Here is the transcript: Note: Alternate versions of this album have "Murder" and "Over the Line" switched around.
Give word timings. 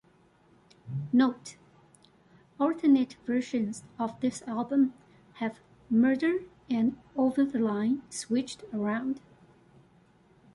Note: 1.13 1.57
Alternate 2.59 3.15
versions 3.27 3.83
of 3.99 4.19
this 4.19 4.41
album 4.47 4.95
have 5.33 5.59
"Murder" 5.91 6.39
and 6.71 6.97
"Over 7.15 7.45
the 7.45 7.59
Line" 7.59 8.01
switched 8.09 8.63
around. 8.73 9.21